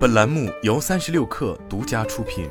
[0.00, 2.48] 本栏目由三十六氪独家出品。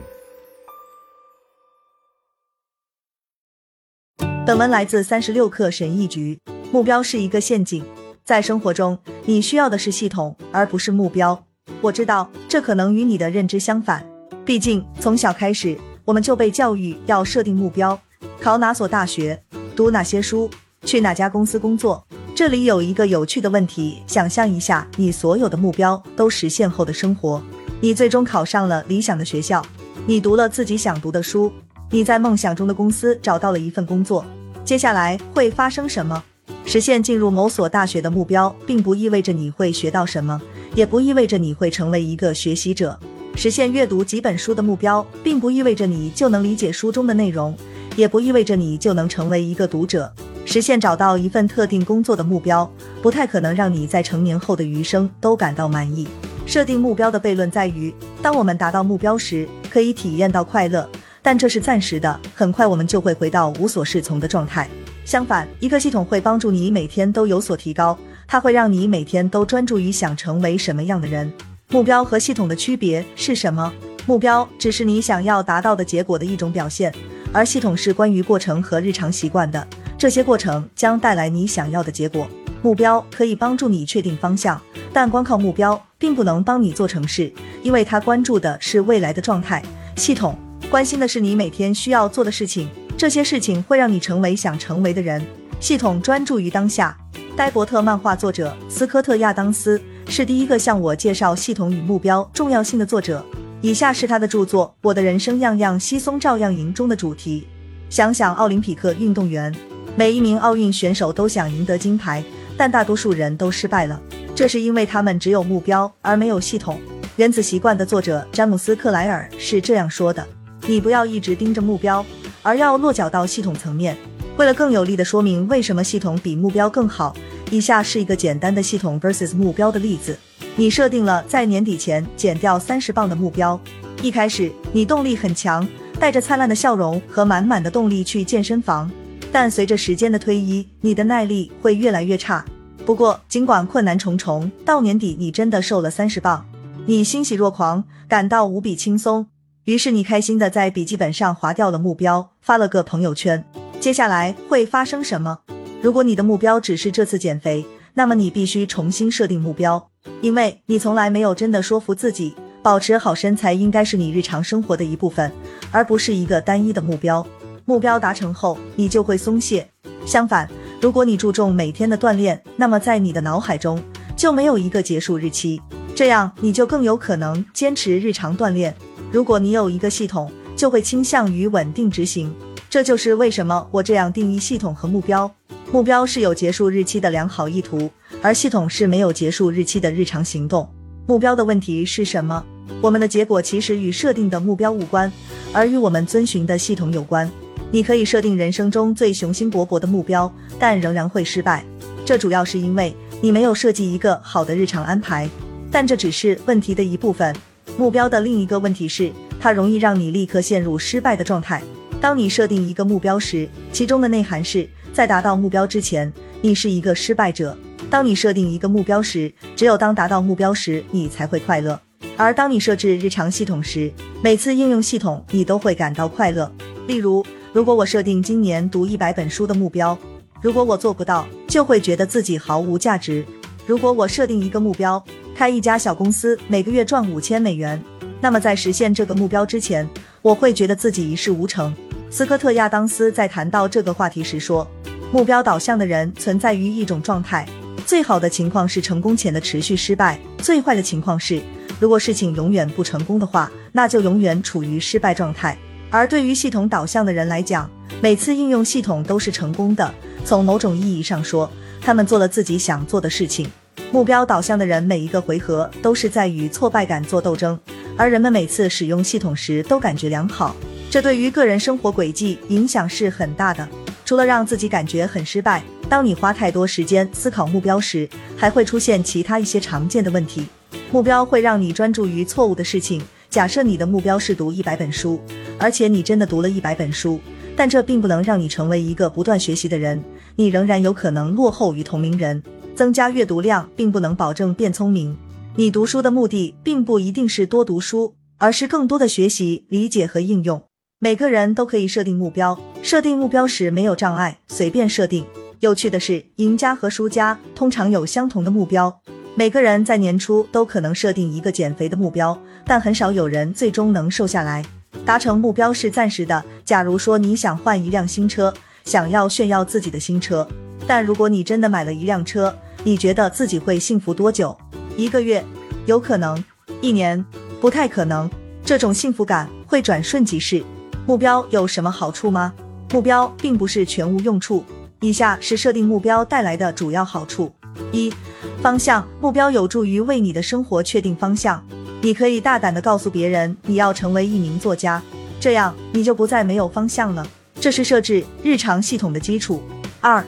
[4.45, 6.39] 本文来自三十六氪神译局。
[6.71, 7.83] 目标是一个陷阱，
[8.23, 11.43] 在生活中，你需要的是系统，而不是目标。
[11.81, 14.07] 我知道这可能与你的认知相反，
[14.45, 15.75] 毕竟从小开始，
[16.05, 17.99] 我们就被教育要设定目标，
[18.39, 19.43] 考哪所大学，
[19.75, 20.47] 读哪些书，
[20.83, 22.05] 去哪家公司工作。
[22.39, 27.43] 这里有一个有趣的问题：想象一下，你所有的目标都实现后的生活。
[27.81, 29.61] 你最终考上了理想的学校，
[30.07, 31.51] 你读了自己想读的书，
[31.89, 34.23] 你在梦想中的公司找到了一份工作。
[34.63, 36.23] 接下来会发生什么？
[36.63, 40.41] 实现进入某所大学的目标，并不意味着你会学到什么，
[40.73, 42.97] 也不意味着你会成为一个学习者。
[43.35, 47.53] 实现阅读几本书的目标，并不意味着你就能理解书中的内容，
[47.97, 50.09] 也不意味着你就能成为一个读者。
[50.49, 52.67] 实现找到一份特定工作的目标，
[53.03, 56.07] 不太可能让你在成年后的余生都感到满意。
[56.47, 60.89] 设定目标的悖论在于，当我们达到目标时，可以体验到快乐，
[61.21, 64.67] 但这是暂时的，很快我们就会回到无所适从的状态。
[65.05, 71.31] 相反，一个系统会帮助你每天都有所提高，它会让你每天都专注于想成为什么样的人。
[71.69, 73.71] 目标和系统的区别是什么？
[74.07, 76.91] 目标只是你想要达到的结果的一种表现，
[77.31, 79.67] 而系统是关于过程和日常习惯的。
[79.99, 82.25] 这些过程将带来你想要的结果。
[82.61, 84.59] 目标可以帮助你确定方向，
[84.93, 87.29] 但光靠目标并不能帮你做成事，
[87.61, 89.61] 因为它关注的是未来的状态。
[89.97, 90.37] 系统
[90.71, 95.21] 关心的是你每天需要做的事情，这些事情会让你成为想成为的人。
[95.59, 96.97] 系统专注于当下。
[97.35, 103.25] 呆伯特漫画作者斯科特·亚当斯是第一个向我介绍系统与目标重要性的作者。
[103.61, 107.45] 以下是他的著作《我的人生样样稀松照样赢》中的主题。
[107.89, 109.53] 想想奥林匹克运动员。
[109.95, 112.23] 每一名奥运选手都想赢得金牌，
[112.55, 113.99] 但大多数人都失败了。
[114.33, 116.79] 这是因为他们只有目标而没有系统。
[117.17, 120.25] 原子习惯的作者詹姆斯·克莱尔是这样说的
[120.65, 122.05] ：“你不要一直盯着目标，
[122.41, 123.97] 而要落脚到系统层面。”
[124.37, 127.13] 为了更有力地说明为什么系统比目标更好，
[127.51, 130.17] 以下是一个简单的系统 versus 目标的例子。
[130.55, 133.59] 你设定了在年底前减掉三十磅的目标。
[134.01, 135.67] 一开始你动力很强，
[135.99, 138.89] 带着灿烂的笑容和满满的动力去健身房。
[139.31, 142.43] 但随着时间的推移，你的耐力会越来越差。
[142.85, 146.45] 不过，尽管困难重重，到年底你真的瘦了三十磅，
[146.87, 149.27] 你欣喜若狂，感到无比轻松。
[149.65, 153.43] 于是你开心的在笔记本上划掉了目标，发了个朋友圈。
[153.79, 155.39] 接下来会发生什么？
[155.81, 157.63] 如果你的目标只是这次减肥，
[157.93, 159.89] 那么你必须重新设定目标，
[160.21, 165.31] 因为你从来没有真的说服自己，保持好身材应该是你日常生活的一部分，
[165.71, 167.25] 而不是一个单一的目标。
[167.69, 169.69] 目标达成后，你就会松懈。
[170.03, 170.49] 相反，
[170.81, 173.79] 如果你注重每天的锻炼，那么在你的脑海中
[174.15, 175.61] 就没有一个结束日期，
[175.93, 178.75] 这样你就更有可能坚持日常锻炼。
[179.11, 182.33] 如果你有一个系统，就会倾向于稳定执行。
[182.71, 185.31] 这就是为什么我这样定义系统和目标：
[185.71, 187.87] 目标是有结束日期的良好意图，
[188.23, 190.67] 而系统是没有结束日期的日常行动。
[191.05, 192.43] 目标的问题是什么？
[192.81, 195.11] 我们的结果其实与设定的目标无关，
[195.53, 197.29] 而与我们遵循的系统有关。
[197.71, 201.63] 你可以设定人生中最雄心勃勃的目标，但仍然会失败。
[202.03, 205.29] 这主要是因为你没有设计一个好的日常安排。
[205.71, 207.35] 但这只是问题的一部分。
[207.77, 211.61] 目标的另一个问题是，它容易让你立刻陷入失败的状态。
[212.01, 217.55] 当你设定一个目标时，其中的内涵是在达到目标之前，你是一个失败者。
[217.87, 221.79] 当你设定一个目标时，只有当达到目标时，你才会快乐。
[222.17, 223.93] 而当你设置日常系统时，
[224.23, 226.51] 每次应用系统，你都会感到快乐。
[226.87, 227.23] 例如。
[227.51, 229.97] 如果我设定今年读一百本书的目标，
[230.39, 233.25] 如果我做不到，就会觉得自己毫无价值。
[233.65, 235.03] 如果我设定一个目标，
[235.35, 237.81] 开一家小公司，每个月赚五千美元，
[238.21, 239.87] 那么在实现这个目标之前，
[240.21, 241.73] 我会觉得自己一事无成。
[242.11, 244.67] 斯科特·亚当斯在谈到这个话题时说，
[245.11, 247.47] 目标导向的人存在于一种状态，
[247.83, 251.41] 最好的情况是成功前的持续失败，最坏的情况是，
[251.79, 255.57] 如果事情永远不成功的话，那就永远处于失败状态。
[255.91, 257.69] 而对于系统导向的人来讲，
[258.01, 259.93] 每次应用系统都是成功的。
[260.23, 261.49] 从某种意义上说，
[261.81, 263.49] 他们做了自己想做的事情。
[263.91, 267.59] 目标导向的人每一个回合都是在与挫败感做斗争，
[267.97, 270.55] 而人们每次使用系统时都感觉良好。
[270.91, 273.67] 这对于个人生活轨迹影响是很大的。
[274.05, 278.07] 除了让自己感觉很失败，当你花太多时间思考目标时，
[278.37, 280.45] 还会出现其他一些常见的问题。
[280.91, 283.01] 目标会让你专注于错误的事情。
[283.29, 285.19] 假设你的目标是读一百本书。
[285.61, 287.19] 而且你真的读了一百本书，
[287.53, 290.01] 但这并不能让你成为一个不断学习的人，
[290.37, 292.41] 你仍然有可能落后于同龄人。
[292.73, 295.17] 增加阅读量并不能保证变聪明。
[295.57, 300.63] 你读书的目的并不一定是多读书，而是更多的学习、理解和应用。
[300.97, 305.25] 每个人都可以设定目标，设定目标时没有障碍，随便设定。
[305.59, 309.01] 有趣的是，赢家和输家通常有相同的目标。
[309.39, 314.61] 每个人在年初都可能设定一个减肥的目标，但很少有人最终能瘦下来。
[315.05, 316.43] 达成目标是暂时的。
[316.65, 318.53] 假如说你想换一辆新车，
[318.83, 320.45] 想要炫耀自己的新车，
[320.85, 322.53] 但如果你真的买了一辆车，
[322.83, 324.53] 你觉得自己会幸福多久？
[324.97, 325.41] 一个月？
[325.85, 326.43] 有可能？
[326.81, 327.25] 一年？
[327.61, 328.29] 不太可能。
[328.65, 330.61] 这种幸福感会转瞬即逝。
[331.07, 332.53] 目标有什么好处吗？
[332.91, 334.65] 目标并不是全无用处。
[334.99, 337.49] 以下是设定目标带来的主要好处：
[337.91, 338.13] 一、
[338.61, 339.07] 方向。
[339.21, 341.63] 目标有助于为你的生活确定方向。
[342.01, 345.01] 你可以大胆地告诉别人你要成为一名作家，
[345.39, 347.25] 这样你就不再没有方向了。
[347.59, 349.61] 这是设置日常系统的基础。
[349.99, 350.23] 二、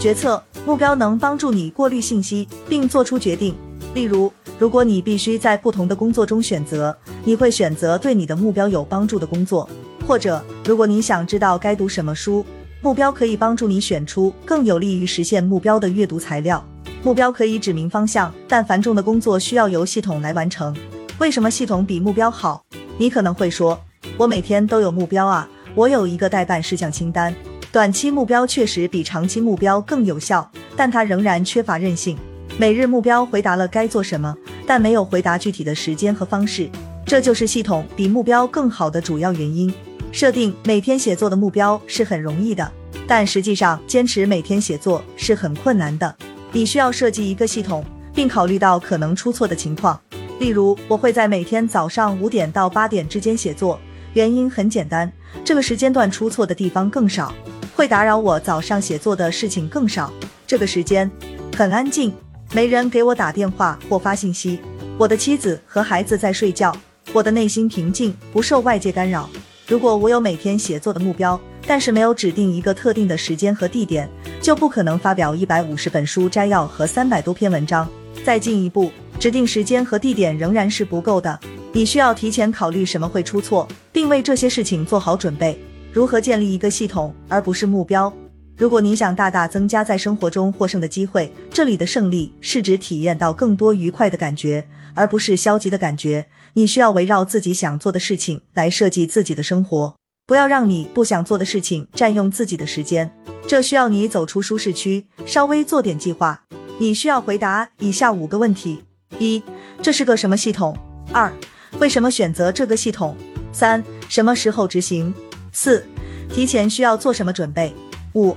[0.00, 0.42] 决策。
[0.66, 3.54] 目标能帮助你过滤信息并做出决定。
[3.94, 9.64] 例如，如果你必须在不同的工作中选择，你会选择对你的目标有帮助的工作；
[10.08, 12.44] 或者，如果你想知道该读什么书。
[12.86, 16.64] 目标可以帮助你选出更有利于实现目标的阅读材料。
[17.02, 20.72] 目标可以指明方向，但繁重的工作需要由系统来完成。
[21.18, 22.64] 为什么系统比目标好？
[22.96, 23.76] 你可能会说，
[24.16, 27.34] 我每天都有目标啊，我有一个待办事项清单。
[27.72, 32.16] 短期目标确实比长期目标更有效，但它仍然缺乏韧性。
[32.56, 34.32] 每日目标回答了该做什么，
[34.64, 36.70] 但没有回答具体的时间和方式。
[37.04, 39.74] 这就是系统比目标更好的主要原因。
[40.12, 42.72] 设定每天写作的目标是很容易的，
[43.06, 46.14] 但实际上坚持每天写作是很困难的。
[46.52, 50.00] 你需要设计一个系统，并考虑到可能出错的情况。
[50.38, 53.80] 例如，我会在每天早上五点到八点之间写作，
[54.12, 55.10] 原因很简单，
[55.44, 57.34] 这个时间段出错的地方更少，
[57.74, 60.12] 会打扰我早上写作的事情更少。
[60.46, 61.10] 这个时间
[61.56, 62.12] 很安静，
[62.52, 64.60] 没人给我打电话或发信息，
[64.98, 66.74] 我的妻子和孩子在睡觉，
[67.12, 69.28] 我的内心平静，不受外界干扰。
[69.66, 74.08] 如果我有每天写作的目标，但是没有指定一个特定的时间和地点，
[74.40, 77.88] 就不可能发表一百五十本书摘要和三百多篇文章。
[78.24, 81.36] 再进一步，指定时间和地点仍然是不够的。
[81.72, 85.58] 你需要提前考虑什么会出错，并为这些事情做好准备。
[85.92, 88.12] 如何建立一个系统，而不是目标？
[88.56, 94.64] 如果你想大大增加在生活中获胜的机会，这里的胜利是指体验到更多愉快的感觉，
[94.96, 96.26] 而不是消极的感觉。
[96.54, 99.94] 你需要围绕自己想做的事情来设计自己的生活，
[100.26, 103.12] 不要让你不想做的事情占用自己的时间。
[103.46, 106.42] 这需要你走出舒适区，稍微做点计划。
[106.78, 108.82] 你需要回答以下五个问题：
[109.18, 109.42] 一、
[109.80, 110.76] 这是个什么系统？
[111.12, 111.32] 二、
[111.78, 113.16] 为什么选择这个系统？
[113.52, 115.14] 三、什么时候执行？
[115.52, 115.86] 四、
[116.28, 117.72] 提前需要做什么准备？
[118.14, 118.36] 五、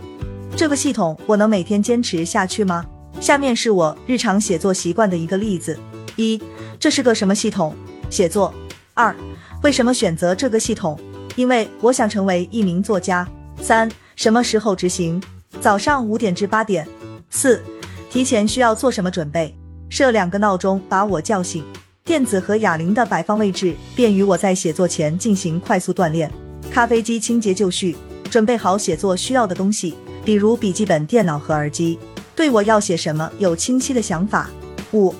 [0.55, 2.85] 这个系统我能每天坚持下去吗？
[3.19, 5.77] 下面是我日常写作习惯的一个例子：
[6.19, 6.41] 一、
[6.77, 7.73] 这是个什么系统？
[8.09, 8.53] 写作
[8.93, 9.15] 二，
[9.63, 10.99] 为什么选择这个系统？
[11.35, 13.25] 因为我想成为一名作家。
[13.61, 15.21] 三，什么时候执行？
[15.61, 16.85] 早上五点至八点。
[17.29, 17.61] 四，
[18.09, 19.55] 提前需要做什么准备？
[19.89, 21.63] 设两个闹钟把我叫醒，
[22.03, 26.29] 电子和哑铃的摆放位置便于我在写作前进行快速锻炼。
[26.69, 27.95] 咖啡机清洁就绪，
[28.29, 29.95] 准备好写作需要的东西，
[30.25, 31.97] 比如笔记本电脑和耳机。
[32.35, 34.49] 对我要写什么有清晰的想法。
[34.91, 35.13] 五。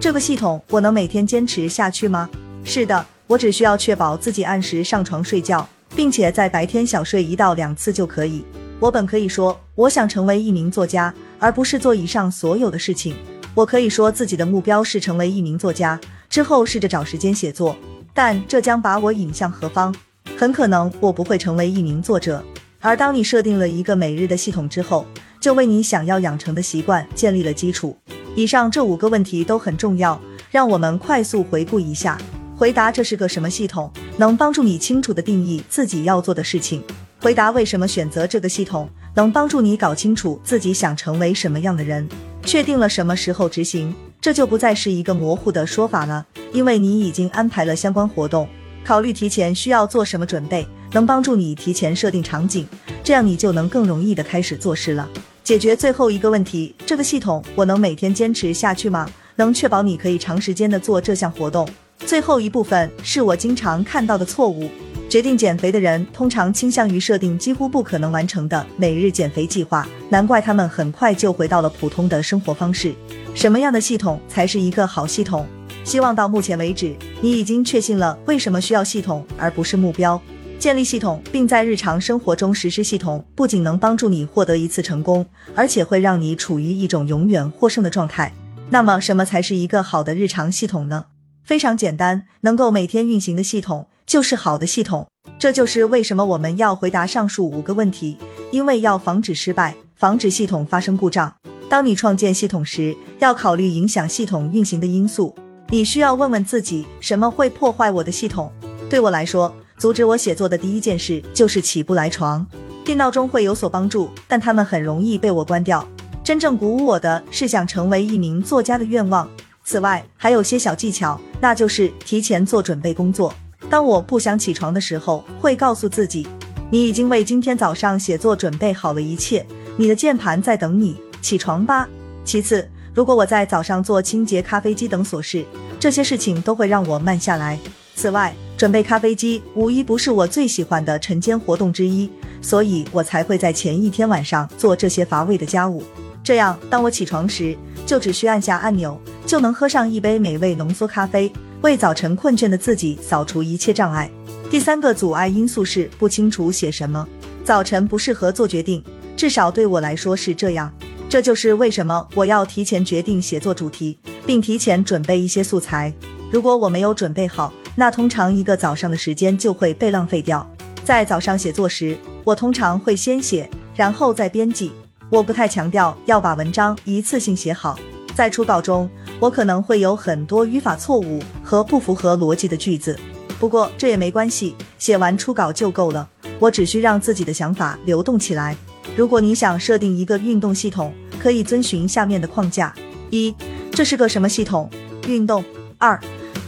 [0.00, 2.30] 这个系统我能每天坚持下去吗？
[2.62, 8.44] 是的，我只需要确保自己按时上床睡觉，并且在白天小睡一到两次就可以。
[8.78, 13.16] 我本可以说我想成为一名作家，而不是做以上所有的事情。
[13.54, 17.76] 我可以说自己的目标是成为一名作家，之后试着找时间写作，
[18.14, 19.92] 但这将把我引向何方？
[20.36, 22.40] 很可能我不会成为一名作者。
[22.80, 25.04] 而当你设定了一个每日的系统之后，
[25.40, 27.96] 就为你想要养成的习惯建立了基础。
[28.38, 30.16] 以上这五个问题都很重要，
[30.48, 32.16] 让我们快速回顾一下。
[32.56, 36.80] 回答这是个什么系统，能帮助你清楚的定义自己要做的事情。
[37.20, 42.08] 回答为什么选择这个系统，能帮助你搞清楚自己想成为什么样的人。
[42.44, 48.48] 确定了什么时候执行，这就不再是一个模糊的说法了，因为你已经安排了相关活动。
[48.84, 52.64] 考虑提前需要做什么准备，能帮助你提前设定场景，
[53.02, 55.08] 这样你就能更容易的开始做事了。
[55.48, 59.10] 解决最后一个问题，这个系统我能每天坚持下去吗？
[59.36, 61.66] 能确保你可以长时间的做这项活动？
[62.00, 64.68] 最后一部分是我经常看到的错误。
[65.08, 72.94] 决定减肥的人通常倾向于设定几乎不可能完成的每日减肥计划，难怪他们很快就回到了普通的生活方式。
[73.34, 75.46] 什么样的系统才是一个好系统？
[75.82, 80.20] 希望到目前为止，你已经确信了为什么需要系统而不是目标。
[80.58, 85.24] 建立系统，并在日常生活中实施系统，不仅能帮助你获得一次成功，
[85.54, 88.32] 而且会让你处于一种永远获胜的状态。
[88.70, 91.06] 那么，什么才是一个好的日常系统呢？
[91.44, 95.06] 非常简单，能够每天运行的系统就是好的系统。
[95.38, 98.18] 这就是为什么我们要回答上述五个问题，
[98.50, 101.32] 因为要防止失败，防止系统发生故障。
[101.68, 105.34] 当你创建系统时，要考虑影响系统运行的因素。
[105.68, 108.50] 你需要问问自己，什么会破坏我的系统？
[108.90, 112.44] 对我来说，阻止我写作的第一件事就是起不来床。
[112.84, 115.86] 电闹钟会有所帮助，但它们很容易被我关掉。
[116.24, 119.28] 真正鼓舞我的是想成为一名作家的愿望。
[119.64, 123.32] 此外，还有些小技巧，那就是提前做准备工作。
[123.70, 126.26] 当我不想起床的时候，会告诉自己，
[126.70, 131.88] 你已经为今天早上写作准备好了一切，你的键盘在等你，起床吧。
[132.24, 135.44] 其次，如果我在早上做清洁咖啡机等琐事，
[135.78, 137.58] 这些事情都会让我慢下来。
[137.98, 142.08] 此外，准备咖啡机无疑不是我最喜欢的晨间活动之一，
[142.40, 145.82] 所以我才会在前一天晚上做这些乏味的家务。
[146.22, 154.08] 这样，当我起床时，就只需按下按钮，就能喝上一杯美味浓缩咖啡，为早晨困倦的自己扫除一切障碍。
[154.48, 157.04] 第三个阻碍因素是不清楚写什么。
[157.44, 158.80] 早晨不适合做决定，
[159.16, 160.72] 至少对我来说是这样。
[161.08, 165.92] 这就是为什么我要提前决定写作主题，并提前准备一些素材。
[166.30, 170.44] 如果我没有准备好，那通常一个早上的时间就会被浪费掉。
[170.82, 174.72] 在早上写作时，我通常会先写，然后再编辑。
[175.08, 177.78] 我不太强调要把文章一次性写好，
[178.16, 182.98] 在初稿中，我可能会有很多语法错误和不符合逻辑的句子。
[183.38, 186.08] 不过这也没关系，写完初稿就够了。
[186.40, 188.56] 我只需让自己的想法流动起来。
[188.96, 192.74] 如果你想设定一个运动系统，可以遵循下面的框架：
[193.10, 193.32] 一、
[193.70, 194.68] 这是个什么系统？
[195.06, 195.44] 运动。
[195.80, 195.96] 二、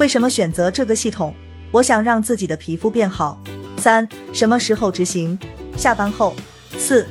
[0.01, 1.35] 为什么选择这个系统？
[1.71, 3.39] 我想让自己的皮肤变好。
[3.77, 5.39] 三、什么时候执行？
[5.77, 6.35] 下班后。
[6.79, 7.07] 四。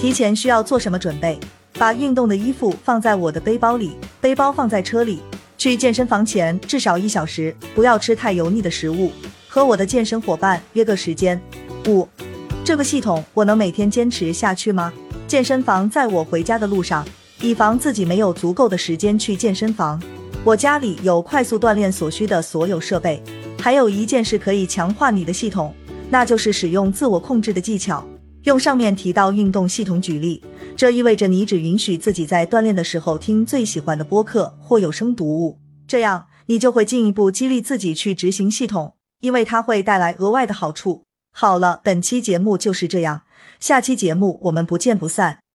[0.00, 1.38] 提前需要做什么准备？
[1.74, 5.20] 把运动的衣服放在我的背包里，背包放在车里。
[5.56, 9.12] 去健身房前至少一小时，不要吃太油腻的食物。
[9.48, 11.40] 和我的健身伙伴约个时间。
[11.86, 12.08] 五，
[12.64, 14.92] 这个系统我能每天坚持下去吗？
[15.28, 17.06] 健身房在我回家的路上，
[17.40, 20.02] 以防自己没有足够的时间去健身房。
[20.44, 23.22] 我家里有快速锻炼所需的所有设备。
[23.60, 25.72] 还有一件事可以强化你的系统，
[26.10, 28.04] 那就是使用自我控制的技巧。
[28.42, 30.42] 用上面提到运动系统举例，
[30.76, 41.04] 这意味着你只允许自己在锻炼的时候听最喜欢的播客或有声读物，这样你就会进一步激励自己去执行系统，因为它会带来额外的好处。
[41.32, 43.22] 好了，本期节目就是这样，
[43.60, 45.41] 下期节目我们不见不散。